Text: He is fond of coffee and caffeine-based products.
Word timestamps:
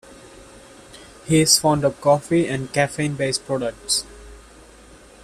He 1.25 1.41
is 1.41 1.59
fond 1.59 1.83
of 1.83 2.01
coffee 2.01 2.47
and 2.47 2.73
caffeine-based 2.73 3.45
products. 3.45 4.03